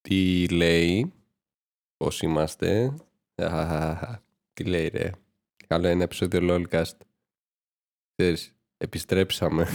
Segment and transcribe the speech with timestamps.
[0.00, 1.12] Τι λέει,
[1.96, 2.94] πώς είμαστε,
[4.52, 5.10] τι λέει ρε,
[5.66, 6.96] καλό ένα επεισόδιο LOLcast.
[8.14, 9.66] Ξέρεις, επιστρέψαμε.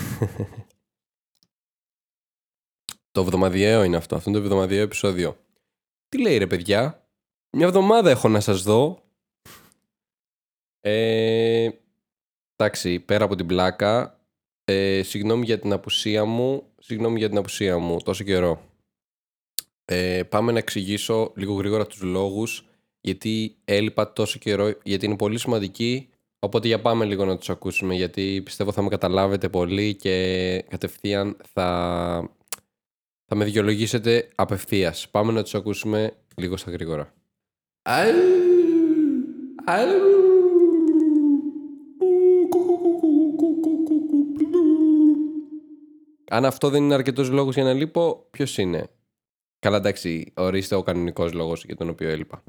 [3.12, 5.38] το εβδομαδιαίο είναι αυτό, αυτό είναι το εβδομαδιαίο επεισόδιο.
[6.10, 7.10] Τι λέει ρε παιδιά,
[7.52, 9.04] μια εβδομάδα έχω να σας δω.
[10.82, 11.70] Ε,
[12.56, 14.19] εντάξει, πέρα από την πλάκα,
[14.70, 18.62] ε, συγγνώμη για την απουσία μου, συγγνώμη για την απουσία μου τόσο καιρό.
[19.86, 22.66] Ε, πάμε να εξηγήσω λίγο γρήγορα τους λόγους
[23.02, 26.10] γιατί έλειπα τόσο καιρό, γιατί είναι πολύ σημαντική.
[26.40, 31.38] Οπότε για πάμε λίγο να τους ακούσουμε γιατί πιστεύω θα με καταλάβετε πολύ και κατευθείαν
[31.54, 31.68] θα,
[33.26, 35.10] θα με δικαιολογήσετε απευθείας.
[35.10, 37.14] Πάμε να τους ακούσουμε λίγο στα γρήγορα.
[46.30, 48.90] Αν αυτό δεν είναι αρκετός λόγος για να λείπω, ποιος είναι;
[49.60, 52.44] Καλά, εντάξει, ορίστε ο κανονικός λόγος για τον οποίο έλειπα.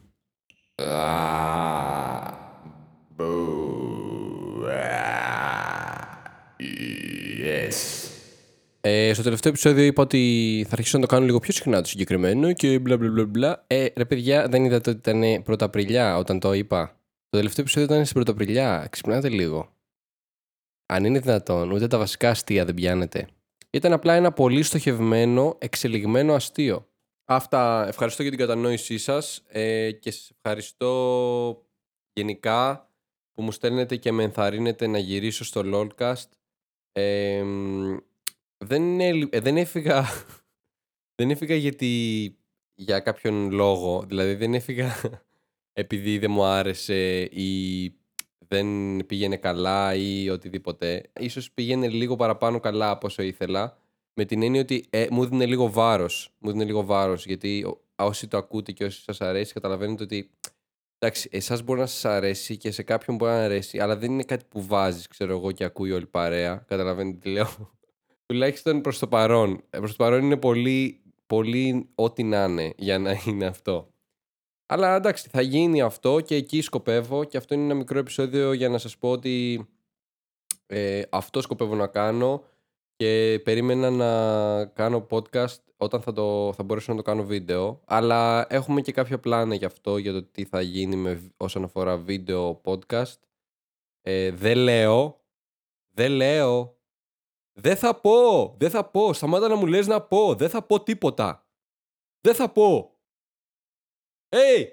[7.42, 7.74] Yes.
[8.80, 11.88] Ε, στο τελευταίο επεισόδιο είπα ότι θα αρχίσω να το κάνω λίγο πιο συχνά το
[11.88, 13.64] συγκεκριμένο και μπλα μπλα μπλα μπλα.
[13.66, 16.86] Ε, ρε παιδιά, δεν είδατε ότι ήταν Πρωταπριλιά όταν το είπα;
[17.28, 18.88] Το τελευταίο επεισόδιο ήταν στην Πρωταπριλιά.
[18.90, 19.74] Ξυπνάτε λίγο.
[20.86, 23.26] Αν είναι δυνατόν, ούτε τα βασικά αστεία δεν πιάνετε.
[23.70, 26.88] Ήταν απλά ένα πολύ στοχευμένο, εξελιγμένο αστείο.
[27.24, 27.86] Αυτά.
[27.88, 31.66] Ευχαριστώ για την κατανόησή σας ε, και σας ευχαριστώ
[32.12, 32.90] γενικά
[33.32, 36.28] που μου στέλνετε και με ενθαρρύνετε να γυρίσω στο LOLcast.
[36.92, 37.44] Ε,
[38.64, 40.04] δεν, ε, δεν έφυγα
[41.20, 42.34] δεν έφυγα γιατί
[42.74, 45.00] για κάποιον λόγο, δηλαδή δεν έφυγα
[45.82, 47.90] επειδή δεν μου άρεσε ή
[48.54, 51.02] δεν πήγαινε καλά ή οτιδήποτε.
[51.20, 53.76] Ίσως πήγαινε λίγο παραπάνω καλά από όσο ήθελα.
[54.14, 56.34] Με την έννοια ότι ε, μου δίνει λίγο βάρος.
[56.38, 60.30] Μου δίνει λίγο βάρος γιατί όσοι το ακούτε και όσοι σας αρέσει καταλαβαίνετε ότι
[60.98, 64.22] εντάξει, εσάς μπορεί να σας αρέσει και σε κάποιον μπορεί να αρέσει αλλά δεν είναι
[64.22, 66.64] κάτι που βάζεις ξέρω εγώ και ακούει όλη παρέα.
[66.68, 67.48] Καταλαβαίνετε τι λέω.
[68.26, 69.62] Τουλάχιστον προς το παρόν.
[69.70, 73.92] Ε, προς το παρόν είναι πολύ, πολύ ό,τι να είναι για να είναι αυτό.
[74.72, 78.68] Αλλά εντάξει, θα γίνει αυτό και εκεί σκοπεύω και αυτό είναι ένα μικρό επεισόδιο για
[78.68, 79.66] να σας πω ότι
[80.66, 82.44] ε, αυτό σκοπεύω να κάνω
[82.96, 87.80] και περίμενα να κάνω podcast όταν θα, το, θα μπορέσω να το κάνω βίντεο.
[87.84, 91.96] Αλλά έχουμε και κάποια πλάνα γι' αυτό για το τι θα γίνει με, όσον αφορά
[91.96, 93.18] βίντεο podcast.
[94.02, 95.20] Ε, δεν λέω
[95.94, 96.78] δεν λέω
[97.52, 100.82] δεν θα πω δεν θα πω σταμάτα να μου λες να πω δεν θα πω
[100.82, 101.46] τίποτα.
[102.20, 102.89] Δεν θα πω
[104.36, 104.66] Hey!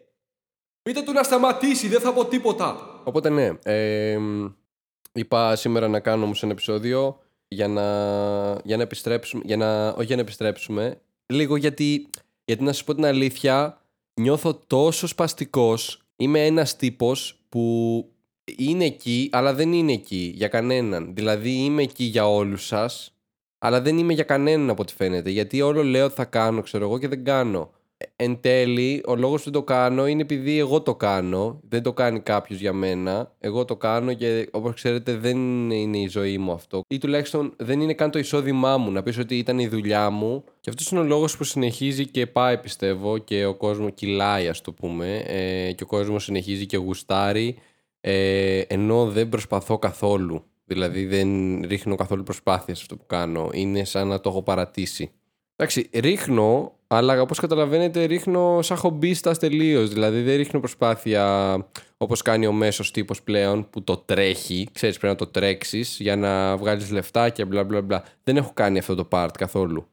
[0.82, 3.02] Πείτε του να σταματήσει, δεν θα πω τίποτα.
[3.04, 4.20] Οπότε ναι, ε,
[5.14, 7.84] είπα σήμερα να κάνω όμως ένα επεισόδιο για να,
[8.64, 12.10] για να επιστρέψουμε, για να, όχι για να επιστρέψουμε, λίγο γιατί,
[12.46, 13.82] γιατί να σας πω την αλήθεια,
[14.14, 18.06] νιώθω τόσο σπαστικός, είμαι ένας τύπος που
[18.58, 21.16] είναι εκεί, αλλά δεν είναι εκεί για κανέναν.
[21.16, 23.14] Δηλαδή είμαι εκεί για όλους σας,
[23.58, 26.98] αλλά δεν είμαι για κανέναν από ό,τι φαίνεται, γιατί όλο λέω θα κάνω, ξέρω εγώ
[27.00, 27.72] και δεν κάνω
[28.16, 31.60] εν τέλει, ο λόγος που το κάνω είναι επειδή εγώ το κάνω.
[31.70, 33.36] Δεν το κάνει κάποιος για μένα.
[33.40, 35.38] Εγώ το κάνω και όπως ξέρετε δεν
[35.72, 36.82] είναι η ζωή μου αυτό.
[36.88, 38.92] Ή τουλάχιστον δεν είναι καν το εισόδημά μου.
[38.92, 40.44] Να πεις ότι ήταν η δουλειά μου.
[40.60, 44.62] Και αυτός είναι ο λόγος που συνεχίζει και πάει πιστεύω και ο κόσμος κυλάει ας
[44.62, 45.18] το πούμε.
[45.18, 47.58] Ε, και ο κόσμος συνεχίζει και γουστάρει.
[48.02, 50.44] Ε, ενώ δεν προσπαθώ καθόλου.
[50.66, 53.50] Δηλαδή δεν ρίχνω καθόλου προσπάθεια σε αυτό που κάνω.
[53.54, 55.12] Είναι σαν να το έχω παρατήσει.
[55.60, 59.90] Εντάξει, ρίχνω αλλά όπως καταλαβαίνετε, ρίχνω σαν χομπίστας τελείως.
[59.90, 61.56] Δηλαδή δεν ρίχνω προσπάθεια
[61.98, 64.70] όπως κάνει ο μέσος τύπος πλέον που το τρέχει.
[64.72, 68.04] Ξέρεις, πρέπει να το τρέξεις για να βγάλεις λεφτά και μπλα μπλα μπλα.
[68.24, 69.88] Δεν έχω κάνει αυτό το part καθόλου.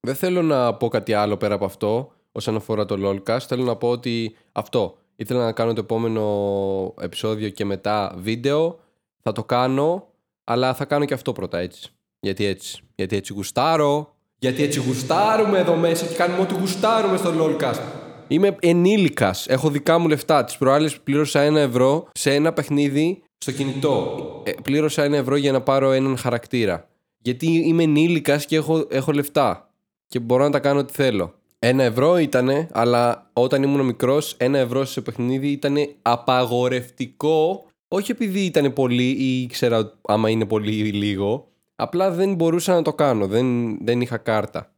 [0.00, 3.40] Δεν θέλω να πω κάτι άλλο πέρα από αυτό όσον αφορά το LOLcast.
[3.40, 4.96] Θέλω να πω ότι αυτό.
[5.16, 8.78] Ήθελα να κάνω το επόμενο επεισόδιο και μετά βίντεο.
[9.22, 10.08] Θα το κάνω,
[10.44, 11.90] αλλά θα κάνω και αυτό πρώτα έτσι.
[12.20, 12.82] Γιατί έτσι.
[12.94, 14.14] Γιατί έτσι γουστάρω.
[14.42, 17.80] Γιατί έτσι γουστάρουμε εδώ μέσα και κάνουμε ό,τι γουστάρουμε στο LOLcast.
[18.28, 19.46] Είμαι ενήλικας.
[19.48, 20.44] Έχω δικά μου λεφτά.
[20.44, 24.16] Τις προάλλες πλήρωσα ένα ευρώ σε ένα παιχνίδι στο κινητό.
[24.44, 26.88] Ε, πλήρωσα ένα ευρώ για να πάρω έναν χαρακτήρα.
[27.18, 29.70] Γιατί είμαι ενήλικας και έχω, έχω λεφτά.
[30.08, 31.34] Και μπορώ να τα κάνω ό,τι θέλω.
[31.58, 37.66] Ένα ευρώ ήτανε, αλλά όταν ήμουν μικρός, ένα ευρώ σε παιχνίδι ήταν απαγορευτικό.
[37.88, 41.49] Όχι επειδή ήταν πολύ ή ήξερα άμα είναι πολύ ή λίγο,
[41.82, 43.26] Απλά δεν μπορούσα να το κάνω.
[43.26, 44.72] Δεν, δεν είχα κάρτα.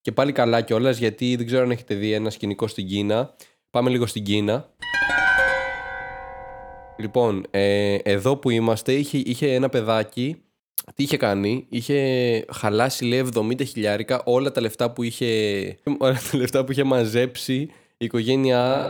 [0.00, 3.34] Και πάλι καλά κιόλας γιατί δεν ξέρω αν έχετε δει ένα σκηνικό στην Κίνα.
[3.70, 4.68] Πάμε λίγο στην Κίνα.
[6.98, 10.42] Λοιπόν, ε, εδώ που είμαστε είχε, είχε ένα παιδάκι
[10.94, 15.26] τι είχε κάνει, είχε χαλάσει λέει 70 χιλιάρικα όλα τα λεφτά που είχε,
[15.98, 17.56] όλα τα λεφτά που είχε μαζέψει
[17.96, 18.86] η οικογένειά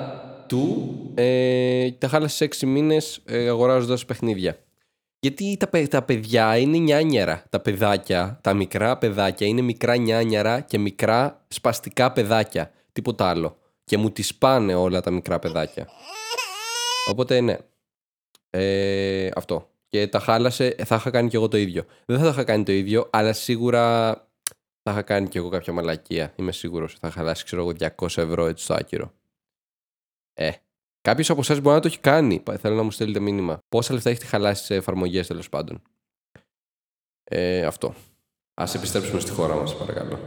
[0.49, 4.59] του ε, τα χάλασε σε 6 μήνες ε, αγοράζοντας παιχνίδια.
[5.21, 7.45] Γιατί τα, τα παιδιά είναι νιάνιαρα.
[7.51, 12.73] Τα παιδάκια, τα μικρά παιδάκια είναι μικρά νιάνιαρα και μικρά σπαστικά παιδάκια.
[12.93, 13.59] Τίποτα άλλο.
[13.85, 15.89] Και μου τις πάνε όλα τα μικρά παιδάκια.
[17.09, 17.57] Οπότε ναι.
[18.51, 19.71] Ε, αυτό.
[19.89, 21.85] Και τα χάλασε, θα είχα κάνει κι εγώ το ίδιο.
[22.07, 24.13] Δεν θα είχα κάνει το ίδιο, αλλά σίγουρα
[24.83, 26.33] θα είχα κάνει κι εγώ κάποια μαλακία.
[26.37, 29.13] Είμαι σίγουρος θα χαλάσει, ξέρω εγώ, 200 ευρώ έτσι στο άκυρο.
[30.35, 30.51] Ε.
[31.09, 32.43] Κάποιος από εσάς μπορεί να το έχει κάνει.
[32.59, 33.59] Θέλω να μου στείλετε μήνυμα.
[33.69, 35.83] Πόσα λεφτά έχετε χαλάσει σε εφαρμογές τέλος πάντων.
[37.25, 37.95] Ε, αυτό.
[38.55, 40.19] Α επιστρέψουμε στη χώρα μας, παρακαλώ.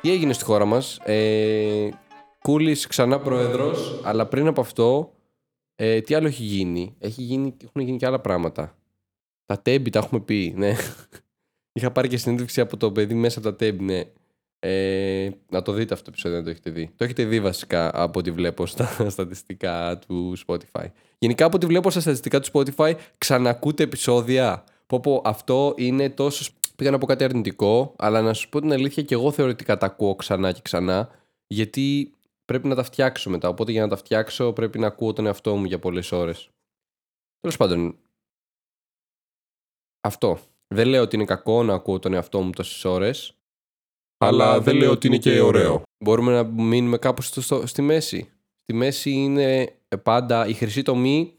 [0.00, 1.88] Τι έγινε στη χώρα μας; Ε,
[2.42, 5.12] Κούλης ξανά πρόεδρος, αλλά πριν από αυτό,
[5.74, 7.56] ε, τι άλλο έχει γίνει; Έχει γίνει.
[7.64, 8.78] Έχουν γίνει και άλλα πράγματα.
[9.44, 10.74] Τα τέμπι τα έχουμε πει, ναι.
[11.72, 14.02] Είχα πάρει και συνέντευξη από το παιδί μέσα από τα τέμπι, ναι.
[14.64, 16.92] Ε, να το δείτε αυτό το επεισόδιο, να το έχετε δει.
[16.96, 20.86] Το έχετε δει βασικά από ό,τι βλέπω στα στατιστικά του Spotify.
[21.18, 24.64] Γενικά από ό,τι βλέπω στα στατιστικά του Spotify, ξανακούτε επεισόδια.
[24.86, 26.52] Πω πω αυτό είναι τόσο.
[26.76, 29.86] Πήγα να πω κάτι αρνητικό, αλλά να σου πω την αλήθεια και εγώ θεωρητικά τα
[29.86, 31.08] ακούω ξανά και ξανά,
[31.46, 32.14] γιατί
[32.44, 33.48] πρέπει να τα φτιάξω μετά.
[33.48, 36.48] Οπότε για να τα φτιάξω πρέπει να ακούω τον εαυτό μου για πολλές ώρες.
[37.40, 37.96] Τέλος πάντων.
[40.00, 40.38] Αυτό.
[40.68, 43.36] Δεν λέω ότι είναι κακό να ακούω τον εαυτό μου τόσες ώρες
[44.26, 45.82] αλλά δεν λέω ότι είναι και ωραίο.
[46.04, 48.28] Μπορούμε να μείνουμε κάπου στο, στη μέση.
[48.62, 51.32] Στη μέση είναι πάντα η χρυσή τομή.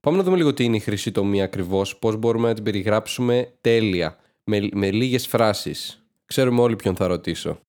[0.00, 1.96] Πάμε να δούμε λίγο τι είναι η χρυσή τομή ακριβώς.
[1.96, 4.16] Πώς μπορούμε να την περιγράψουμε τέλεια.
[4.44, 6.04] Με, με λίγες φράσεις.
[6.26, 7.60] Ξέρουμε όλοι ποιον θα ρωτήσω.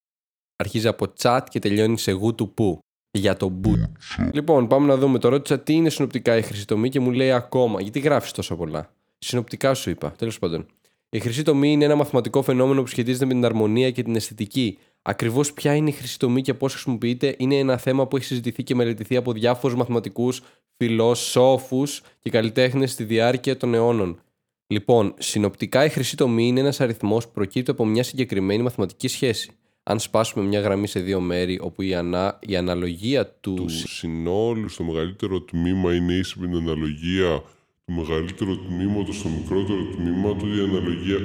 [0.55, 2.79] Αρχίζει από chat και τελειώνει σε γου του που.
[3.17, 3.91] Για το boot.
[4.33, 5.19] Λοιπόν, πάμε να δούμε.
[5.19, 7.81] Το ρώτησα τι είναι συνοπτικά η χρυσή τομή και μου λέει ακόμα.
[7.81, 10.11] Γιατί γράφεις τόσο πολλά; Συνοπτικά σου είπα.
[10.11, 10.65] Τέλος πάντων.
[11.13, 14.77] Η χρυσή τομή είναι ένα μαθηματικό φαινόμενο που σχετίζεται με την αρμονία και την αισθητική.
[15.01, 18.63] Ακριβώς ποια είναι η χρυσή τομή και πώς χρησιμοποιείται είναι ένα θέμα που έχει συζητηθεί
[18.63, 20.41] και μελετηθεί από διάφορους μαθηματικούς,
[20.77, 21.83] φιλόσοφου
[22.19, 24.19] και καλλιτέχνες στη διάρκεια των αιώνων.
[24.67, 29.51] Λοιπόν, συνοπτικά η χρυσή τομή είναι ένας αριθμός που προκύπτει από μια συγκεκριμένη μαθηματική σχέση.
[29.83, 33.53] Αν σπάσουμε μια γραμμή σε δύο μέρη, όπου η, ανά, η αναλογία του.
[33.53, 37.43] του συνόλου στο μεγαλύτερο τμήμα είναι ίση με την αναλογία
[37.85, 41.19] το μεγαλύτερο τμήμα στο μικρότερο τμήμα του η αναλογία.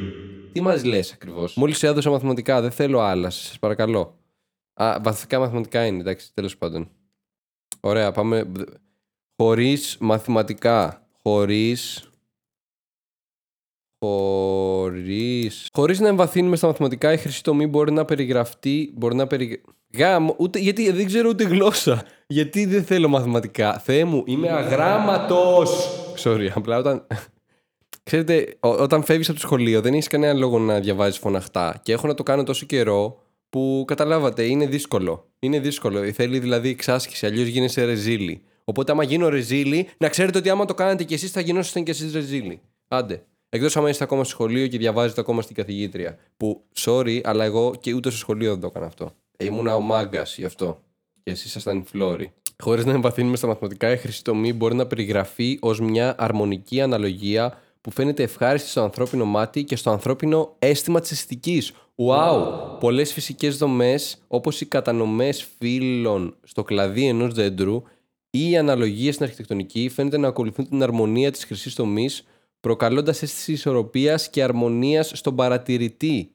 [0.52, 4.18] Τι μας λες ακριβώς; Μόλις έδωσα μαθηματικά, δεν θέλω άλλα, σας παρακαλώ.
[4.74, 6.88] Α, βαθικά μαθηματικά είναι, εντάξει, τέλος πάντων.
[7.80, 8.52] Ωραία, πάμε.
[9.36, 11.08] Χωρίς μαθηματικά.
[11.22, 12.10] Χωρίς.
[14.06, 15.50] Χωρί.
[15.72, 18.92] Χωρίς να εμβαθύνουμε στα μαθηματικά, η χρυσή τομή μπορεί να περιγραφτεί.
[18.94, 19.62] Μπορεί να περι...
[19.98, 22.04] Γάμ, ούτε, γιατί δεν ξέρω ούτε γλώσσα.
[22.26, 23.78] Γιατί δεν θέλω μαθηματικά.
[23.78, 25.88] Θεέ μου, είμαι αγράμματος.
[26.24, 27.06] Sorry, απλά όταν.
[28.02, 31.80] Ξέρετε, όταν φεύγεις από το σχολείο δεν έχεις κανένα λόγο να διαβάζεις φωναχτά.
[31.82, 35.26] Και έχω να το κάνω τόσο καιρό που καταλάβατε, είναι δύσκολο.
[35.38, 36.12] Είναι δύσκολο.
[36.12, 38.42] Θέλει δηλαδή εξάσκηση, αλλιώς γίνεσαι ρεζίλι.
[38.64, 41.90] Οπότε, άμα γίνω ρεζίλι, να ξέρετε ότι άμα το κάνετε κι εσείς, θα γινόσασταν κι
[41.90, 42.60] εσείς ρεζίλι.
[42.88, 43.22] Άντε.
[43.56, 46.18] Εκτός άμα είστε ακόμα στο σχολείο και διαβάζετε ακόμα στην καθηγήτρια.
[46.36, 49.12] Που, sorry, αλλά εγώ και ούτε στο σχολείο δεν το έκανα αυτό.
[49.38, 50.80] Ήμουνα ο μάγκας γι' αυτό.
[51.22, 52.32] Και εσεί ήσασταν φλόροι.
[52.58, 57.60] Χωρίς να εμβαθύνουμε στα μαθηματικά, η χρυσή τομή μπορεί να περιγραφεί ως μια αρμονική αναλογία
[57.80, 61.72] που φαίνεται ευχάριστη στο ανθρώπινο μάτι και στο ανθρώπινο αίσθημα της αισθητικής.
[61.96, 62.78] Wow!
[62.80, 67.82] Πολλές φυσικές δομές, όπως οι κατανομές φύλων στο κλαδί ενός δέντρου
[68.30, 72.24] ή οι αναλογίες στην αρχιτεκτονική, φαίνεται να ακολουθούν την αρμονία της χρυσής τομής,
[72.66, 76.30] προκαλώντας αίσθηση ισορροπίας και αρμονίας στον παρατηρητή.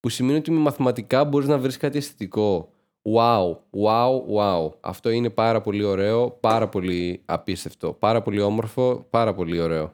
[0.00, 2.72] Που σημαίνει ότι με μαθηματικά μπορείς να βρεις κάτι αισθητικό.
[3.02, 4.70] Wow, wow, wow.
[4.80, 9.92] Αυτό είναι πάρα πολύ ωραίο, πάρα πολύ απίστευτο, πάρα πολύ όμορφο, πάρα πολύ ωραίο.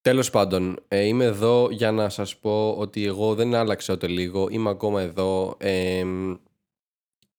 [0.00, 4.48] Τέλος πάντων, ε, είμαι εδώ για να σας πω ότι εγώ δεν άλλαξα ούτε λίγο,
[4.50, 5.54] είμαι ακόμα εδώ.
[5.58, 6.04] Ε,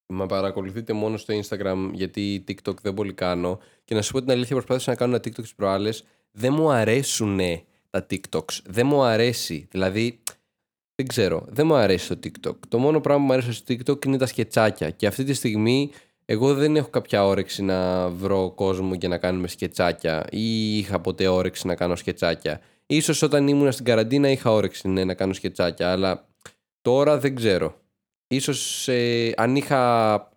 [0.06, 4.32] με παρακολουθείτε μόνο στο Instagram γιατί TikTok δεν πολύ κάνω και να σου πω την
[4.32, 7.40] αλήθεια προσπάθησα να κάνω ένα TikTok τις προάλλες δεν μου αρέσουν
[7.92, 10.20] τα TikToks, δεν μου αρέσει, δηλαδή
[11.02, 11.46] δεν ξέρω.
[11.50, 12.56] Δεν μου αρέσει το TikTok.
[12.68, 14.90] Το μόνο πράγμα που μου αρέσει στο TikTok είναι τα σκετσάκια.
[14.90, 15.92] Και αυτή τη στιγμή
[16.26, 21.28] εγώ δεν έχω κάποια όρεξη να βρω κόσμο και να κάνουμε σκετσάκια ή είχα ποτέ
[21.28, 22.62] όρεξη να κάνω σκετσάκια.
[22.86, 26.28] Ίσως όταν ήμουν στην καραντίνα είχα όρεξη ναι, να κάνω σκετσάκια, αλλά
[26.82, 27.76] τώρα δεν ξέρω.
[28.28, 30.32] Ίσως ε, αν είχα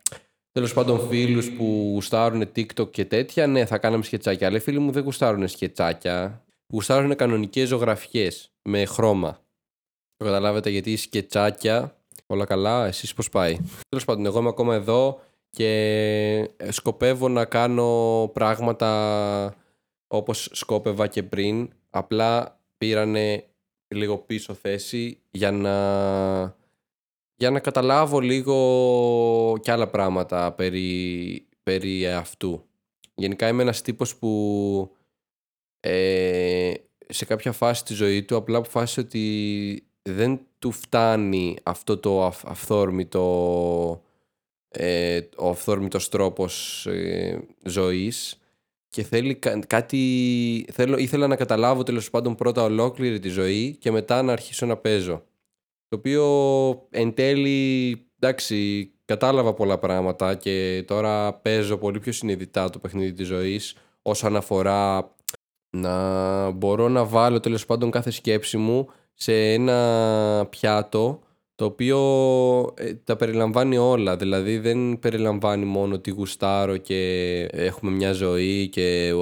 [0.53, 4.47] τέλος πάντων φίλους που γουστάρουν TikTok και τέτοια, ναι θα κάναμε σκετσάκια.
[4.47, 6.44] Αλλά οι φίλοι μου δεν γουστάρουν σκετσάκια.
[6.73, 9.40] Γουστάρουν κανονικές ζωγραφιές με χρώμα.
[10.16, 11.97] Το καταλάβετε γιατί η σκετσάκια.
[12.26, 13.56] Όλα καλά, εσείς πώς πάει.
[13.88, 15.71] Τέλος πάντων, εγώ είμαι ακόμα εδώ και
[16.56, 19.54] ε, σκοπεύω να κάνω πράγματα
[20.06, 21.71] όπως σκόπευα και πριν.
[21.90, 23.44] Απλά πήρανε
[23.88, 25.76] λίγο πίσω θέση για να,
[27.37, 32.64] για να καταλάβω λίγο και άλλα πράγματα περί, περί αυτού.
[33.14, 34.97] Γενικά είμαι ένας τύπος που
[35.87, 36.73] ε,
[37.09, 44.03] σε κάποια φάση της ζωή του απλά αποφάσισε ότι δεν του φτάνει αυτό το αυθόρμητο
[44.69, 48.41] ε, ο αυθόρμητος τρόπος ε, ζωής
[48.88, 54.23] και θέλει κάτι, θέλω, ήθελα να καταλάβω τέλος πάντων πρώτα ολόκληρη τη ζωή και μετά
[54.23, 55.23] να αρχίσω να παίζω.
[55.88, 56.25] Το οποίο
[56.91, 63.26] εν τέλει, εντάξει, κατάλαβα πολλά πράγματα και τώρα παίζω πολύ πιο συνειδητά το παιχνίδι της
[63.26, 65.14] ζωής όσον αφορά
[65.75, 71.21] να μπορώ να βάλω τέλος πάντων κάθε σκέψη μου σε ένα πιάτο
[71.54, 71.99] το οποίο
[72.75, 74.16] ε, τα περιλαμβάνει όλα.
[74.16, 79.12] Δηλαδή δεν περιλαμβάνει μόνο τη γουστάρω και έχουμε μια ζωή και,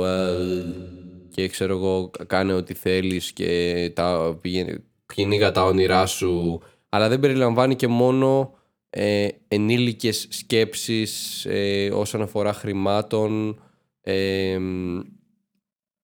[1.28, 4.38] και ξέρω εγώ κάνε ό,τι θέλεις και τα,
[5.14, 8.54] κυνήγα τα όνειρά σου αλλά δεν περιλαμβάνει και μόνο
[8.90, 13.61] ε, ενήλικες σκέψεις ε, όσον αφορά χρημάτων
[14.00, 14.59] ε,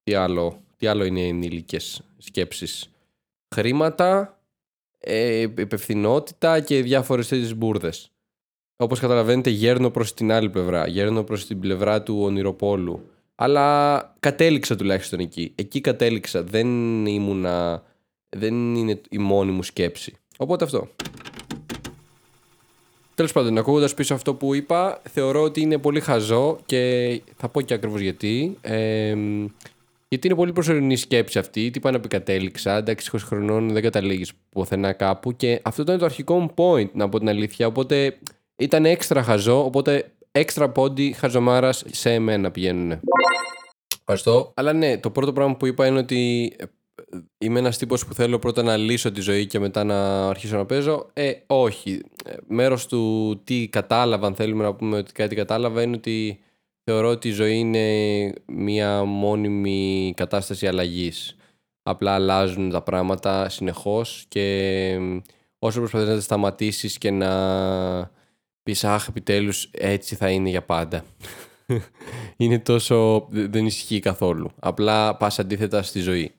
[0.08, 2.90] τι άλλο, τι άλλο είναι ενήλικες σκέψεις
[3.54, 4.38] χρήματα
[4.98, 8.10] ε, υπευθυνότητα και διάφορες τέτοιες μπουρδες.
[8.76, 10.86] Όπως καταλαβαίνετε, γέρνω προς την άλλη πλευρά.
[10.86, 13.10] Γέρνω προς την πλευρά του ονειροπόλου.
[13.34, 15.52] Αλλά κατέληξα τουλάχιστον εκεί.
[15.54, 16.42] Εκεί κατέληξα.
[16.42, 16.66] Δεν
[17.06, 17.82] ήμουνα.
[18.28, 20.16] Δεν είναι η μόνη μου σκέψη.
[20.36, 20.88] Οπότε αυτό.
[23.14, 27.60] Τέλος πάντων, ακούγοντας πίσω αυτό που είπα, θεωρώ ότι είναι πολύ χαζό και θα πω
[27.60, 28.56] και ακριβώς γιατί.
[28.60, 29.16] Ε,
[30.08, 31.70] γιατί είναι πολύ προσωρινή σκέψη αυτή.
[31.70, 32.76] Τι πάνε να πει κατέληξα.
[32.76, 35.36] Εντάξει, 20 χρονών δεν καταλήγεις πουθενά κάπου.
[35.36, 37.66] Και αυτό ήταν το αρχικό μου point, να πω την αλήθεια.
[37.66, 38.18] Οπότε
[38.56, 39.64] ήταν έξτρα χαζό.
[39.64, 43.00] Οπότε έξτρα πόντι χαζομάρας σε εμένα πηγαίνουν.
[44.00, 44.52] Ευχαριστώ.
[44.56, 46.64] Αλλά ναι, το πρώτο πράγμα που είπα είναι ότι ε,
[47.38, 50.66] είμαι ένας τύπος που θέλω πρώτα να λύσω τη ζωή και μετά να αρχίσω να
[50.66, 51.10] παίζω.
[51.12, 52.00] Ε, όχι.
[52.24, 56.40] Ε, Μέρος του τι κατάλαβα, αν θέλουμε να πούμε ότι κάτι κατάλαβα, είναι ότι
[56.90, 61.36] θεωρώ ότι η ζωή είναι μια μόνιμη κατάσταση αλλαγής.
[61.82, 64.98] Απλά αλλάζουν τα πράγματα συνεχώς και
[65.58, 68.10] όσο προσπαθείς να τα σταματήσεις και να
[68.62, 71.04] πεις αχ επιτέλους έτσι θα είναι για πάντα.
[72.36, 73.26] είναι τόσο...
[73.30, 74.50] δεν ισχύει καθόλου.
[74.58, 76.32] Απλά πας αντίθετα στη ζωή.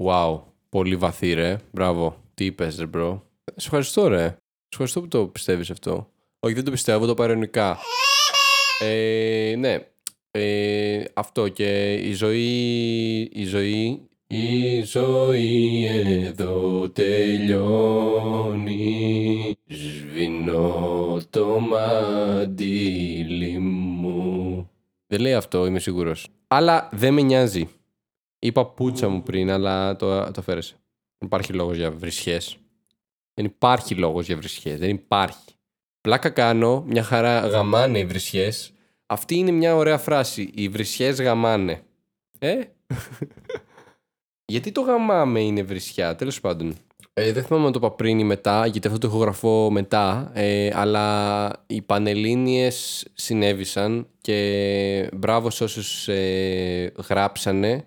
[0.00, 1.58] wow, πολύ βαθύ ρε.
[1.70, 2.22] Μπράβο.
[2.34, 3.26] Τι είπες ρε bro.
[3.44, 4.26] Σε ευχαριστώ ρε.
[4.26, 4.38] Σε
[4.70, 6.08] ευχαριστώ που το πιστεύεις αυτό.
[6.40, 7.78] Όχι, δεν το πιστεύω, το 'πα ειρωνικά.
[8.78, 9.78] Ε, ναι.
[10.30, 15.84] Ε, αυτό και η ζωή, η ζωή, η ζωή
[16.24, 18.38] εδώ τελειώνει.
[19.66, 24.70] Σβηνώ το μαντίλι μου.
[25.06, 26.28] Δεν λέει αυτό, είμαι σίγουρος.
[26.48, 27.68] Αλλά δεν με νοιάζει.
[28.38, 30.74] Είπα πούτσα μου πριν, αλλά το, το αφαίρεσε.
[31.18, 32.56] Δεν υπάρχει λόγος για βρισχές.
[33.34, 35.57] Δεν υπάρχει λόγος για βρισχές, δεν υπάρχει
[36.00, 38.72] Πλάκα κάνω, μια χαρά γαμάνε οι βρισιές.
[39.06, 40.50] Αυτή είναι μια ωραία φράση.
[40.54, 41.82] Οι βρισιές γαμάνε.
[42.38, 42.58] Ε;
[44.52, 46.74] γιατί το γαμάμε είναι βρισιά, τέλος πάντων.
[47.12, 50.30] Ε, δεν θυμάμαι αν το είπα πριν ή μετά, γιατί αυτό το έχω γραφώ μετά,
[50.34, 57.84] ε, αλλά οι Πανελλήνιες συνέβησαν και μπράβο σε όσους ε, γράψανε,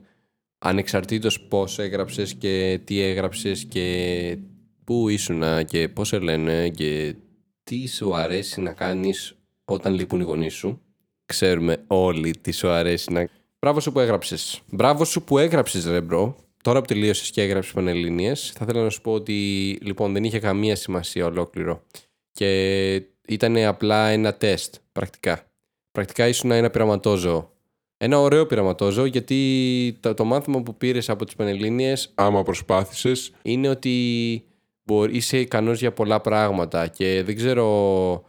[0.57, 4.37] ανεξαρτήτως πώς έγραψες και τι έγραψες και
[4.83, 7.15] πού ήσουνα και πώς σε λένε και
[7.63, 10.81] τι σου αρέσει να κάνεις όταν λείπουν οι γονείς σου.
[11.25, 13.29] Ξέρουμε όλοι τι σου αρέσει να...
[13.59, 14.61] Μπράβο σου που έγραψες.
[14.69, 16.35] Μπράβο σου που έγραψες ρε bro.
[16.63, 19.33] Τώρα που τελείωσες και έγραψες Πανελληνίες, θα ήθελα να σου πω ότι
[19.81, 21.83] λοιπόν δεν είχε καμία σημασία ολόκληρο.
[22.31, 22.93] Και
[23.27, 25.51] ήταν απλά ένα τεστ, πρακτικά.
[25.91, 27.51] Πρακτικά ήσουν ένα πειραματόζωο.
[27.97, 33.69] Ένα ωραίο πειραματόζωο γιατί το, το μάθημα που πήρες από τις Πανελλήνιες άμα προσπάθησες είναι
[33.69, 34.43] ότι
[34.83, 38.23] μπορεί, είσαι ικανός για πολλά πράγματα και δεν ξέρω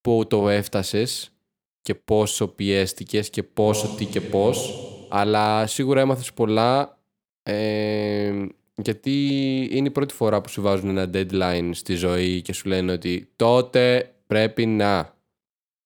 [0.00, 1.30] πού το έφτασες
[1.82, 6.98] και πόσο πιέστηκες και πόσο τι και πώς αλλά σίγουρα έμαθες πολλά
[7.42, 9.28] ε, γιατί
[9.70, 13.28] είναι η πρώτη φορά που σου βάζουν ένα deadline στη ζωή και σου λένε ότι
[13.36, 15.14] τότε πρέπει να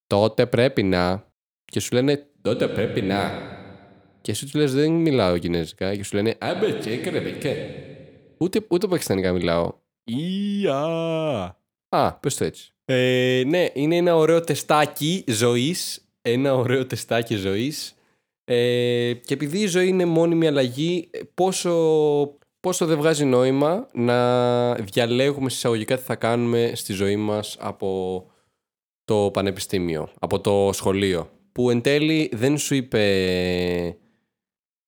[0.07, 1.27] τότε πρέπει να
[1.65, 3.53] και σου λένε τότε πρέπει να
[4.21, 6.79] και εσύ τους λες δεν μιλάω κινέζικα και σου λένε άμπε
[8.39, 9.73] ούτε, ούτε πακιστανικά μιλάω
[10.05, 11.59] Ια.
[11.89, 12.73] Α, πες το έτσι.
[12.85, 16.09] Ε, ναι, είναι ένα ωραίο τεστάκι ζωής.
[16.23, 17.95] Ένα ωραίο τεστάκι ζωής.
[18.45, 21.73] Ε, και επειδή η ζωή είναι μόνιμη αλλαγή, πόσο,
[22.61, 28.23] πόσο δεν βγάζει νόημα να διαλέγουμε συσσαγωγικά τι θα κάνουμε στη ζωή μας από
[29.05, 31.31] το πανεπιστήμιο, από το σχολείο.
[31.53, 33.99] Που εν τέλει δεν σου είπε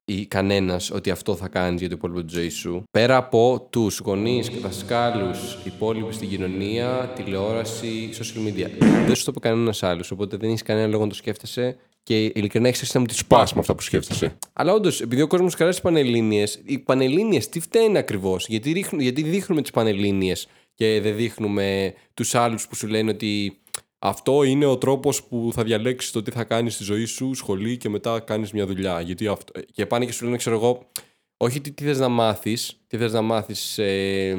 [0.08, 2.82] ή κανένας ότι αυτό θα κάνεις για το υπόλοιπο της ζωής σου.
[2.90, 5.30] Πέρα από τους γονείς και δασκάλου,
[5.64, 8.68] υπόλοιποι στην κοινωνία, τηλεόραση, social media.
[9.06, 10.10] Δεν σου το είπε κανένας άλλος.
[10.10, 13.60] Οπότε δεν έχεις κανένα λόγο να το σκέφτεσαι και ειλικρινά έχεις αίσθημα ότι σπά με
[13.60, 14.36] αυτά που σκέφτεσαι.
[14.52, 19.22] Αλλά όντως, επειδή ο κόσμος χαράζει τις πανελίνε, οι πανελίνε τι φταίνουν ακριβώς; Γιατί, γιατί
[19.22, 20.32] δείχνουμε τις πανελίνε
[20.74, 23.58] και δεν δείχνουμε τους άλλους που σου λένε ότι
[23.98, 27.76] αυτό είναι ο τρόπος που θα διαλέξεις το τι θα κάνεις στη ζωή σου, σχολή
[27.76, 29.00] και μετά κάνεις μια δουλειά.
[29.00, 29.60] Γιατί αυτό...
[29.72, 30.90] Και πάνε και σου λένε, ξέρω εγώ,
[31.36, 34.36] όχι τι, τι θες να μάθεις, τι θες να μάθεις, ε,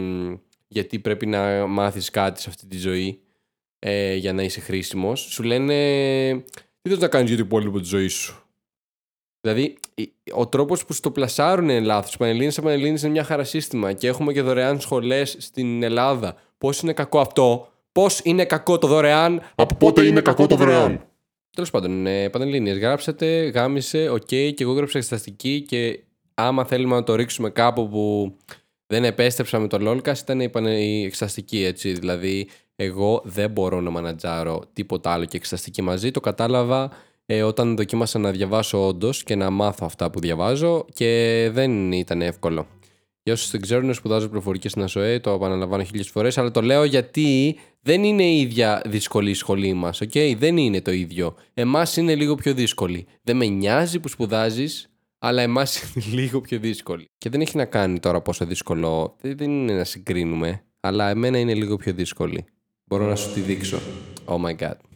[0.67, 3.19] γιατί πρέπει να μάθεις κάτι σε αυτή τη ζωή
[3.79, 5.19] ε, για να είσαι χρήσιμος.
[5.19, 5.73] Σου λένε,
[6.81, 8.41] τι θες να κάνεις για το υπόλοιπο της ζωής σου.
[9.41, 9.77] Δηλαδή,
[10.33, 12.17] ο τρόπος που στο πλασάρουν είναι λάθος.
[12.17, 16.35] Πανελλήνιες σε Πανελλήνιες είναι μια χαρά σύστημα και έχουμε και δωρεάν σχολές στην Ελλάδα.
[16.57, 19.41] Πώς είναι κακό αυτό, Πώς είναι κακό το δωρεάν.
[19.55, 21.01] Από πότε είναι κακό το δωρεάν.
[21.49, 25.99] Τέλος πάντων, ε, Πανελλήνιες, γράψατε, γάμισε, ok, okay, και εγώ γράψα εξεταστική και
[26.33, 28.35] άμα θέλουμε να το ρίξουμε κάπου που
[28.87, 30.69] δεν επέστρεψα με το LOLCAST ήταν η, πανε...
[30.69, 31.93] η εξεταστική, έτσι.
[31.93, 36.11] Δηλαδή, εγώ δεν μπορώ να μανατζάρω τίποτα άλλο και εξεταστική μαζί.
[36.11, 36.89] Το κατάλαβα
[37.25, 42.21] ε, όταν δοκίμασα να διαβάσω όντως και να μάθω αυτά που διαβάζω και δεν ήταν
[42.21, 42.67] εύκολο.
[43.27, 46.83] Για όσους δεν ξέρουν, σπουδάζω πληροφορική στην ΑΣΟΕ, το επαναλαμβάνω χίλιες φορές, αλλά το λέω
[46.83, 50.01] γιατί δεν είναι η ίδια δύσκολη η σχολή μας.
[50.03, 50.35] Okay?
[50.37, 51.35] Δεν είναι το ίδιο.
[51.53, 53.07] Εμάς είναι λίγο πιο δύσκολη.
[53.23, 57.05] Δεν με νοιάζει που σπουδάζεις, αλλά εμάς είναι λίγο πιο δύσκολη.
[57.17, 59.15] Και δεν έχει να κάνει τώρα πόσο δύσκολο.
[59.21, 62.45] Δεν είναι να συγκρίνουμε, αλλά εμένα είναι λίγο πιο δύσκολη.
[62.83, 63.79] Μπορώ να σου τη δείξω.
[64.25, 64.86] Oh my god.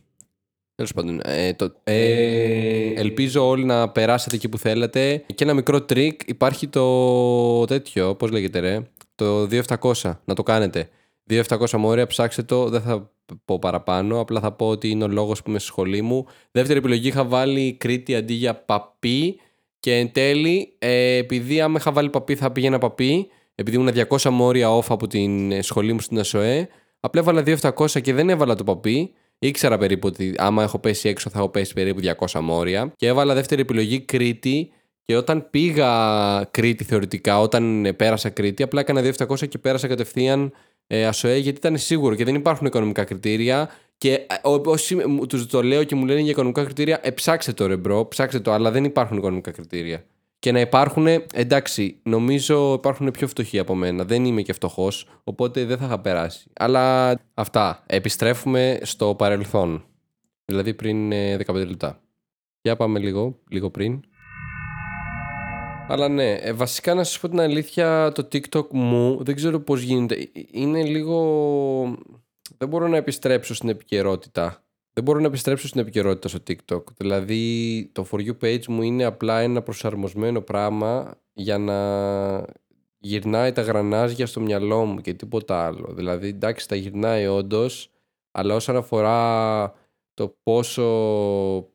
[0.81, 5.23] Τέλος πάντων, ε, το, ε, ελπίζω όλοι να περάσετε εκεί που θέλετε.
[5.35, 8.79] Και ένα μικρό τρικ, υπάρχει το τέτοιο, πώς λέγεται ρε,
[9.15, 10.89] το 2700, να το κάνετε.
[11.29, 13.11] 2700 μόρια, ψάξτε το, δεν θα
[13.45, 16.25] πω παραπάνω, απλά θα πω ότι είναι ο λόγος που είμαι στη σχολή μου.
[16.51, 19.39] Δεύτερη επιλογή είχα βάλει Κρήτη αντί για παπί
[19.79, 24.29] και εν τέλει, ε, επειδή άμα είχα βάλει παπί θα πήγαινα παπί, επειδή ήμουν 200
[24.29, 26.67] μόρια off από την σχολή μου στην ΑΣΟΕ,
[26.99, 31.29] απλά έβαλα 2700 και δεν έβαλα το παπί Ήξερα περίπου ότι άμα έχω πέσει έξω
[31.29, 31.99] θα έχω πέσει περίπου
[32.29, 32.93] 200 μόρια.
[32.95, 34.71] Και έβαλα δεύτερη επιλογή Κρήτη.
[35.05, 35.89] Και όταν πήγα
[36.51, 40.53] Κρήτη θεωρητικά, όταν πέρασα Κρήτη, απλά έκανα 2700 και πέρασα κατευθείαν
[40.87, 43.69] ε, ΑΣΟΕ γιατί ήταν σίγουρο και δεν υπάρχουν οικονομικά κριτήρια.
[43.97, 44.25] Και ε,
[44.65, 48.07] όσοι τους το λέω και μου λένε για οικονομικά κριτήρια, ε, ψάξτε το ρε bro,
[48.07, 50.05] ψάξτε το, αλλά δεν υπάρχουν οικονομικά κριτήρια
[50.41, 51.07] και να υπάρχουν.
[51.33, 54.03] Εντάξει, νομίζω υπάρχουν πιο φτωχοί από μένα.
[54.03, 56.49] Δεν είμαι και φτωχός, οπότε δεν θα είχα περάσει.
[56.53, 57.83] Αλλά αυτά.
[57.85, 59.83] Επιστρέφουμε στο παρελθόν.
[60.45, 62.01] Δηλαδή πριν 15 ε, λεπτά.
[62.61, 63.99] Για πάμε λίγο, λίγο πριν.
[65.87, 69.81] Αλλά ναι, ε, βασικά να σας πω την αλήθεια, το TikTok μου δεν ξέρω πώς
[69.81, 70.15] γίνεται.
[70.15, 71.97] Ε, είναι λίγο...
[72.57, 76.83] Δεν μπορώ να επιστρέψω στην επικαιρότητα δεν μπορώ να επιστρέψω στην επικαιρότητα στο TikTok.
[76.97, 81.77] Δηλαδή, το For You page μου είναι απλά ένα προσαρμοσμένο πράγμα για να
[82.97, 85.93] γυρνάει τα γρανάζια στο μυαλό μου και τίποτα άλλο.
[85.93, 87.91] Δηλαδή, εντάξει, τα γυρνάει όντως,
[88.31, 89.73] αλλά όσον αφορά
[90.13, 90.83] το πόσο,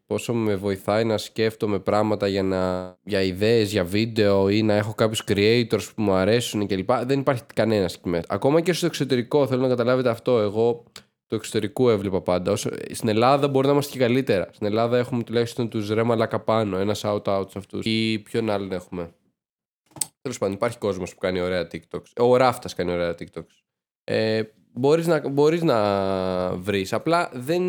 [0.07, 4.95] πόσο με βοηθάει να σκέφτομαι πράγματα για, να, για ιδέες, για βίντεο ή να έχω
[4.95, 6.93] κάποιους creators που μου αρέσουν κλπ.
[6.93, 8.25] Δεν υπάρχει κανένας μέσα.
[8.29, 10.41] Ακόμα και στο εξωτερικό θέλω να καταλάβετε αυτό.
[10.41, 10.85] Εγώ
[11.27, 12.53] του εξωτερικού έβλεπα πάντα.
[12.53, 12.71] Όσο...
[12.91, 14.49] Στην Ελλάδα μπορεί να είμαστε και καλύτερα.
[14.53, 17.87] Στην Ελλάδα έχουμε τουλάχιστον τους Ρέμα Λακαπάνο, ένα shout-out σε αυτούς.
[17.87, 19.11] Ή ποιον άλλον έχουμε;
[20.21, 22.13] Τέλος πάντων, υπάρχει κόσμος που κάνει ωραία TikToks.
[22.17, 23.65] Ο Ράφτας κάνει ωραία TikToks.
[24.05, 27.63] Ε, μπορείς να, μπορείς να βρεις απλά δεν,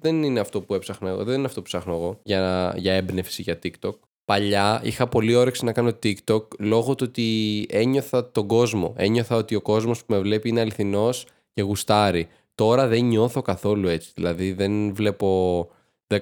[0.00, 3.42] δεν είναι αυτό που έψαχνα εγώ δεν είναι αυτό που ψάχνω εγώ για, για έμπνευση
[3.42, 3.94] για TikTok
[4.24, 9.54] παλιά είχα πολύ όρεξη να κάνω TikTok λόγω του ότι ένιωθα τον κόσμο ένιωθα ότι
[9.54, 14.10] ο κόσμος που με βλέπει είναι αληθινός και γουστάρει Τώρα δεν νιώθω καθόλου έτσι.
[14.14, 15.70] Δηλαδή δεν βλέπω
[16.08, 16.20] 10.000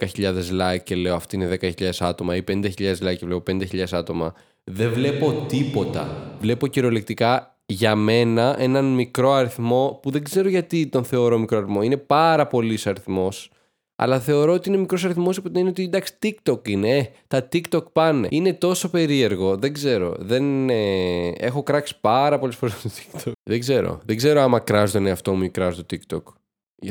[0.60, 4.34] like και λέω αυτή είναι 10.000 άτομα ή 50.000 like και βλέπω 50.000 άτομα.
[4.64, 6.32] Δεν βλέπω τίποτα.
[6.40, 11.82] Βλέπω κυριολεκτικά για μένα έναν μικρό αριθμό που δεν ξέρω γιατί τον θεωρώ μικρό αριθμό.
[11.82, 13.50] Είναι πάρα πολύς αριθμός.
[13.98, 16.96] Αλλά θεωρώ ότι είναι μικρός αριθμός από την ότι εντάξει, TikTok είναι.
[16.96, 18.28] Ε, τα TikTok πάνε.
[18.30, 19.56] Είναι τόσο περίεργο.
[19.56, 20.16] Δεν ξέρω.
[20.18, 23.32] Δεν, ε, έχω κράξει πάρα πολλές φορές το TikTok.
[23.42, 24.00] Δεν ξέρω.
[24.04, 26.22] Δεν ξέρω άμα κράζω τον εαυτό μου ή κράζω το TikTok.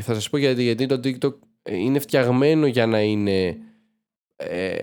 [0.02, 0.62] Θα σας πω γιατί.
[0.62, 1.34] Γιατί το TikTok
[1.70, 3.56] είναι φτιαγμένο για να είναι
[4.36, 4.76] ε,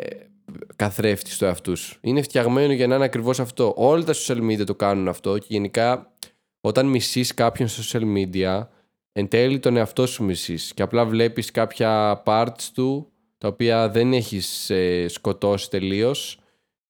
[0.76, 3.74] καθρέφτη στο εαυτού Είναι φτιαγμένο για να είναι ακριβώς αυτό.
[3.78, 6.14] Όλα τα social media το κάνουν αυτό και γενικά
[6.62, 8.68] όταν μισείς κάποιον στο social media
[9.14, 14.14] εν τέλει τον εαυτό σου μισείς και απλά βλέπεις κάποια parts του τα οποία δεν
[14.14, 16.40] έχεις ε, σκοτώσει τελείως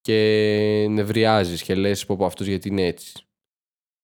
[0.02, 3.14] και νευριάζεις και λες πω, πω αυτός γιατί είναι έτσι.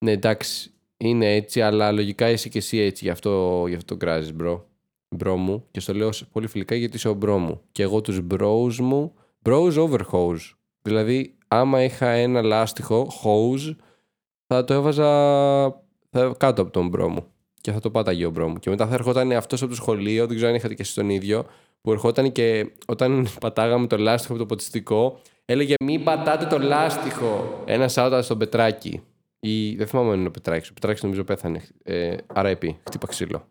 [0.06, 4.34] Ναι εντάξει είναι έτσι αλλά λογικά είσαι και εσύ έτσι γι' αυτό, γι αυτό κράζεις
[4.34, 4.68] bro.
[5.16, 8.20] Bro μου και στο λέω πολύ φιλικά γιατί είσαι ο bro μου και εγώ τους
[8.32, 9.14] bros μου
[9.46, 13.76] bros over hoes Δηλαδή, άμα είχα ένα λάστιχο, hose,
[14.48, 15.06] θα το έβαζα
[16.10, 17.26] θα, κάτω από τον bro μου.
[17.62, 18.58] Και θα το πάταγε ο bro μου.
[18.58, 21.10] Και μετά θα ερχόταν αυτός από το σχολείο, δεν ξέρω αν είχατε και εσείς τον
[21.10, 21.46] ίδιο,
[21.82, 27.64] που ερχόταν και όταν πατάγαμε το λάστιχο από το ποτιστικό, έλεγε Μην πατάτε το λάστιχο.
[27.66, 29.02] Ένα out στον Πετράκι.
[29.40, 30.70] Ή δεν θυμάμαι αν είναι ο Πετράκης.
[30.70, 31.62] Ο Πετράκης νομίζω πέθανε.
[31.84, 32.80] Ε, άρα επί.
[32.88, 33.48] Χτύπα ξύλο.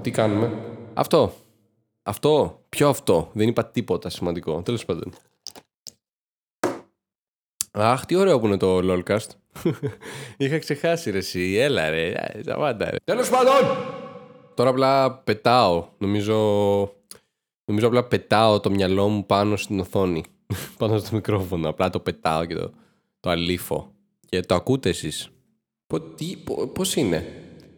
[0.00, 0.52] Τι κάνουμε;
[0.94, 1.32] Αυτό.
[2.02, 2.62] Αυτό.
[2.68, 3.30] Ποιο αυτό.
[3.32, 4.62] Δεν είπα τίποτα σημαντικό.
[4.62, 5.12] Τέλος πάντων.
[7.70, 9.28] Αχ, τι ωραίο που είναι το LOLcast.
[10.36, 11.54] Είχα ξεχάσει ρε εσύ.
[11.56, 12.12] Έλα ρε.
[12.42, 12.96] Σταμάτα ρε.
[13.04, 13.76] Τέλος πάντων.
[14.54, 15.88] Τώρα απλά πετάω.
[15.98, 16.36] Νομίζω...
[17.64, 20.24] Νομίζω απλά πετάω το μυαλό μου πάνω στην οθόνη.
[20.78, 21.68] πάνω στο μικρόφωνο.
[21.68, 22.70] Απλά το πετάω και το,
[23.20, 23.92] το αλήφω.
[24.28, 25.28] Και το ακούτε εσείς;
[26.72, 27.26] Πώς είναι;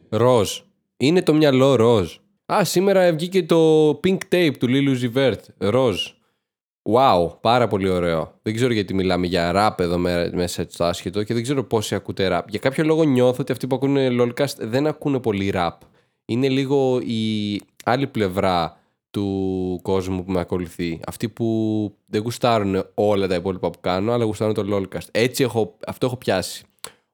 [0.08, 0.58] Ροζ.
[0.96, 2.16] Είναι το μυαλό ροζ.
[2.52, 5.44] Α, σήμερα βγήκε το Pink Tape του Λίλου Ζιβέρτ.
[5.58, 6.06] Ροζ.
[6.82, 8.38] Wow, πάρα πολύ ωραίο.
[8.42, 9.98] Δεν ξέρω γιατί μιλάμε για ραπ εδώ
[10.32, 12.48] μέσα στο άσχετο και δεν ξέρω πόσοι ακούτε ραπ.
[12.48, 15.80] Για κάποιο λόγο νιώθω ότι αυτοί που ακούνε LOLcast δεν ακούνε πολύ ραπ.
[16.24, 18.78] Είναι λίγο η άλλη πλευρά
[19.10, 21.00] του κόσμου που με ακολουθεί.
[21.06, 21.46] Αυτοί που
[22.06, 25.08] δεν γουστάρουν όλα τα υπόλοιπα που κάνω, αλλά γουστάρουν το LOLcast.
[25.10, 26.64] Έτσι έχω, αυτό έχω πιάσει.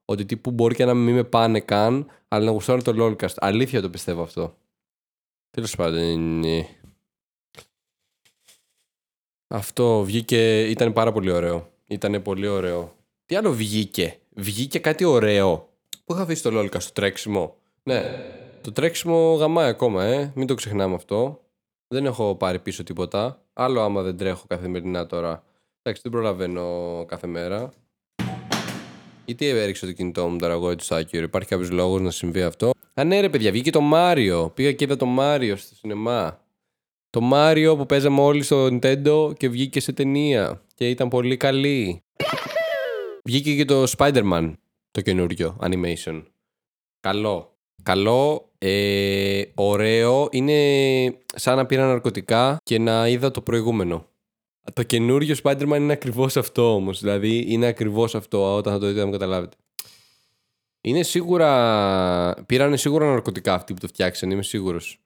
[0.05, 3.33] Ότι τύπου μπορεί και να μην με πάνε καν, αλλά να γουστάρουν το LOLcast.
[3.37, 4.55] Αλήθεια το πιστεύω αυτό.
[5.49, 6.67] Τέλος πάντων, ναι.
[9.47, 11.69] Αυτό βγήκε, ήταν πάρα πολύ ωραίο.
[11.87, 12.95] Ήταν πολύ ωραίο.
[13.25, 15.69] Τι άλλο βγήκε; Βγήκε κάτι ωραίο.
[16.05, 18.01] Πού είχα αφήσει το LOLcast, στο τρέξιμο; Ναι,
[18.61, 20.31] το τρέξιμο γαμάει ακόμα, ε.
[20.35, 21.41] Μην το ξεχνάμε αυτό.
[21.87, 23.41] Δεν έχω πάρει πίσω τίποτα.
[23.53, 25.43] Άλλο άμα δεν τρέχω καθημερινά τώρα.
[25.81, 27.71] Εντάξει, δεν προλαβαίνω κάθε μέρα.
[29.25, 31.23] Γιατί έριξε το κινητό μου τώρα εγώ έτσι στο άκυρο.
[31.23, 34.51] Υπάρχει κάποιος λόγος να συμβεί αυτό; Α, ναι, ρε παιδιά, βγήκε το Μάριο.
[34.53, 36.39] Πήγα και είδα το Μάριο στο σινεμά.
[37.17, 40.61] Το Μάριο που παίζαμε όλοι στο Nintendo και βγήκε σε ταινία.
[40.73, 42.03] Και ήταν πολύ καλή.
[43.23, 44.53] Βγήκε και το Spider-Man,
[44.91, 46.23] το καινούριο animation.
[46.99, 47.57] Καλό.
[47.83, 50.27] Καλό, ε, ωραίο.
[50.31, 50.57] Είναι
[51.25, 54.05] σαν να πήρα ναρκωτικά και να είδα το προηγούμενο.
[54.73, 56.99] Το καινούριο Spider-Man είναι ακριβώς αυτό όμως.
[56.99, 59.55] Δηλαδή είναι ακριβώς αυτό όταν θα το δείτε να μου καταλάβετε.
[60.81, 62.43] Είναι σίγουρα.
[62.45, 65.01] Πήραν σίγουρα ναρκωτικά αυτοί που το φτιάξαν, είμαι σίγουρος.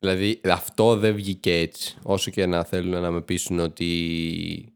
[0.00, 1.96] Δηλαδή αυτό δεν βγήκε έτσι.
[2.02, 4.74] Όσο και να θέλουν να με πείσουν ότι.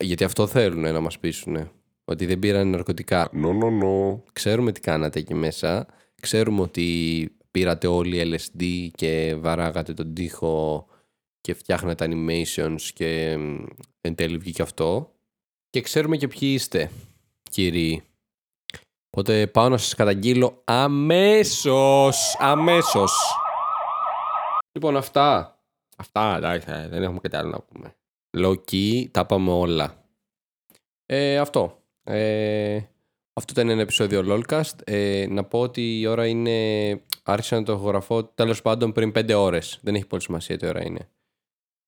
[0.00, 1.70] Γιατί αυτό θέλουν να μας πείσουν.
[2.04, 3.30] Ότι δεν πήραν ναρκωτικά.
[3.32, 4.22] No, no, no.
[4.32, 5.86] Ξέρουμε τι κάνατε εκεί μέσα.
[6.20, 10.86] Ξέρουμε ότι πήρατε όλοι LSD και βαράγατε τον τοίχο
[11.40, 13.38] και φτιάχνατε animations και
[14.00, 15.12] εν τέλει βγήκε αυτό.
[15.70, 16.90] Και ξέρουμε και ποιοι είστε,
[17.50, 18.02] κύριοι.
[19.10, 23.12] Οπότε πάω να σας καταγγείλω αμέσως, αμέσως.
[24.72, 25.58] Λοιπόν, αυτά.
[25.96, 27.94] Αυτά, εντάξει, ε, δεν έχουμε κάτι άλλο να πούμε.
[28.36, 30.04] Low τα πάμε όλα.
[31.06, 31.82] Ε, αυτό.
[32.04, 32.80] Ε,
[33.32, 34.74] αυτό ήταν ένα επεισόδιο LOLcast.
[34.84, 37.00] Ε, να πω ότι η ώρα είναι...
[37.22, 39.78] Άρχισα να το γραφώ τέλος πάντων πριν 5 ώρες.
[39.82, 41.08] Δεν έχει πολύ σημασία τι ώρα είναι.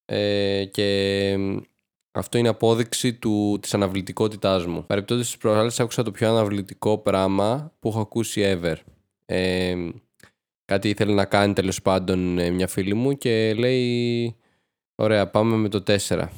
[0.04, 1.38] Ε, και
[2.12, 4.86] αυτό είναι απόδειξη του, της αναβλητικότητάς μου.
[4.86, 8.76] Παρεπτόντως στις προάλλες άκουσα το πιο αναβλητικό πράγμα που έχω ακούσει ever.
[9.26, 9.74] Ε,
[10.64, 14.36] κάτι ήθελε να κάνει τέλος πάντων ε, μια φίλη μου και λέει
[14.94, 16.28] ωραία πάμε με το 4.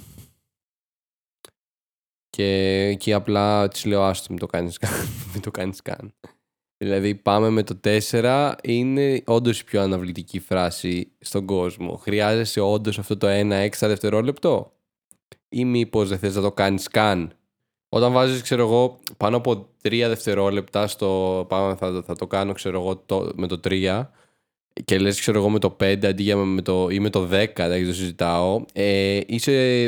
[2.30, 4.90] Και εκεί απλά της λέω άστο μην το κάνεις καν.
[5.32, 6.14] μην το κάνεις καν.
[6.76, 11.96] Δηλαδή πάμε με το 4 είναι όντως η πιο αναβλητική φράση στον κόσμο.
[11.96, 14.72] Χρειάζεσαι όντως αυτό το 1 έξτρα δευτερόλεπτο
[15.48, 17.32] ή μήπως δεν θες να το κάνεις καν;
[17.94, 22.80] Όταν βάζεις ξέρω εγώ πάνω από 3 δευτερόλεπτα στο πάμε θα, θα το κάνω ξέρω
[22.80, 24.06] εγώ το, με το 3
[24.84, 27.28] και λες ξέρω εγώ με το 5 αντί για με το, ή με το 10
[27.54, 29.86] δεν το συζητάω ε, είσαι,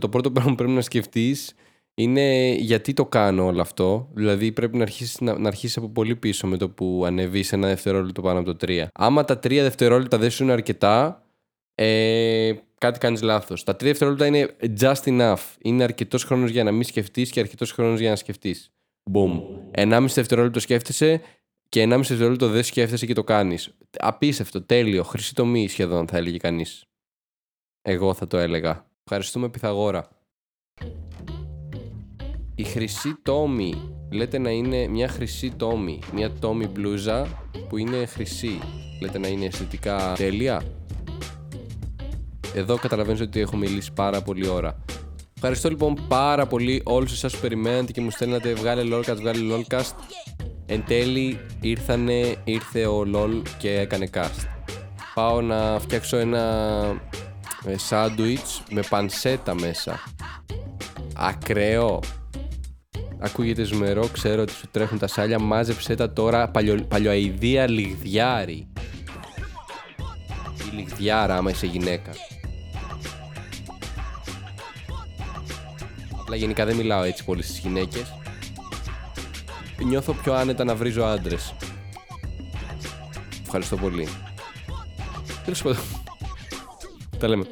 [0.00, 1.54] το πρώτο πράγμα που πρέπει να σκεφτείς
[1.94, 4.08] είναι γιατί το κάνω όλο αυτό.
[4.14, 7.68] Δηλαδή πρέπει να αρχίσεις να, να αρχίσεις από πολύ πίσω με το που ανεβείς ένα
[7.68, 8.84] δευτερόλεπτο πάνω από το 3.
[8.92, 11.22] Άμα τα 3 δευτερόλεπτα δεν σου είναι αρκετά,
[11.74, 13.64] ε, κάτι κάνεις λάθος.
[13.64, 15.42] Τα 3 δευτερόλεπτα είναι just enough.
[15.58, 18.70] Είναι αρκετός χρόνος για να μην σκεφτείς και αρκετός χρόνος για να σκεφτείς.
[19.12, 19.40] Boom.
[19.70, 21.20] 1,5 δευτερόλεπτο σκέφτεσαι
[21.68, 23.70] και 1,5 δευτερόλεπτο δεν σκέφτεσαι και το κάνεις.
[23.98, 26.84] Απίστευτο, τέλειο, χρυσή τομή σχεδόν θα έλεγε κανείς.
[27.82, 28.86] Εγώ θα το έλεγα.
[29.04, 30.08] Ευχαριστούμε Πιθαγόρα.
[32.54, 38.58] Η χρυσή τόμη λέτε να είναι μια χρυσή τόμη, μια τόμη μπλούζα που είναι χρυσή.
[39.02, 40.62] Λέτε να είναι αισθητικά τέλεια.
[42.56, 44.84] Εδώ καταλαβαίνετε ότι έχω μιλήσει πάρα πολύ ώρα.
[45.34, 49.92] Ευχαριστώ λοιπόν πάρα πολύ όλους εσάς που περιμένατε και μου στέλνατε βγάλε LOLcast, βγάλε LOLcast.
[50.66, 54.46] Εν τέλει ήρθανε, ήρθε ο LOL και έκανε cast.
[55.14, 56.42] Πάω να φτιάξω ένα
[57.76, 60.00] σάντουιτς με πανσέτα μέσα
[61.16, 62.00] Ακραίο.
[63.18, 65.38] Ακούγεται ζουμερό, ξέρω ότι σου τρέχουν τα σάλια.
[65.38, 68.68] Μάζεψέ τα τώρα παλιο, παλιοαηδία λιγδιάρι.
[70.70, 72.10] Ή λιγδιάρα άμα είσαι γυναίκα.
[76.26, 78.14] Απλά γενικά δεν μιλάω έτσι πολύ στις γυναίκες.
[79.84, 81.54] Νιώθω πιο άνετα να βρίζω άντρες.
[83.42, 84.08] Ευχαριστώ πολύ.
[85.44, 85.78] Τέλος πάντων.
[87.18, 87.46] Τα λέμε.